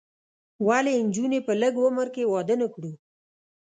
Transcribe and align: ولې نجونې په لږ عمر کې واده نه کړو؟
ولې 0.67 0.93
نجونې 1.07 1.39
په 1.47 1.53
لږ 1.61 1.73
عمر 1.85 2.07
کې 2.15 2.29
واده 2.31 2.55
نه 2.61 2.67
کړو؟ 2.73 2.91